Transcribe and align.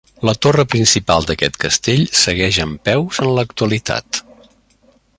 La 0.27 0.33
torre 0.45 0.63
principal 0.75 1.27
d'aquest 1.31 1.59
castell 1.65 2.03
segueix 2.21 2.59
en 2.67 2.75
peus 2.91 3.23
en 3.27 3.33
l'actualitat. 3.37 4.25